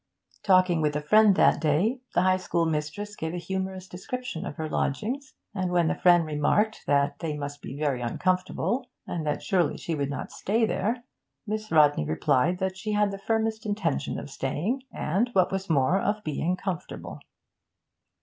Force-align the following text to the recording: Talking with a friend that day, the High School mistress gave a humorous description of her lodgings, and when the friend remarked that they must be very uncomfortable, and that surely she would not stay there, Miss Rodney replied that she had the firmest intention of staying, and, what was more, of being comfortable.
Talking 0.41 0.81
with 0.81 0.95
a 0.95 1.01
friend 1.03 1.35
that 1.35 1.61
day, 1.61 1.99
the 2.15 2.23
High 2.23 2.37
School 2.37 2.65
mistress 2.65 3.15
gave 3.15 3.35
a 3.35 3.37
humorous 3.37 3.87
description 3.87 4.47
of 4.47 4.55
her 4.55 4.67
lodgings, 4.67 5.35
and 5.53 5.69
when 5.69 5.87
the 5.87 5.93
friend 5.93 6.25
remarked 6.25 6.87
that 6.87 7.19
they 7.19 7.37
must 7.37 7.61
be 7.61 7.77
very 7.77 8.01
uncomfortable, 8.01 8.87
and 9.05 9.27
that 9.27 9.43
surely 9.43 9.77
she 9.77 9.93
would 9.93 10.09
not 10.09 10.31
stay 10.31 10.65
there, 10.65 11.03
Miss 11.45 11.71
Rodney 11.71 12.03
replied 12.03 12.57
that 12.57 12.77
she 12.77 12.93
had 12.93 13.11
the 13.11 13.19
firmest 13.19 13.63
intention 13.63 14.17
of 14.17 14.31
staying, 14.31 14.81
and, 14.91 15.29
what 15.33 15.51
was 15.51 15.69
more, 15.69 15.99
of 15.99 16.23
being 16.23 16.55
comfortable. 16.57 17.19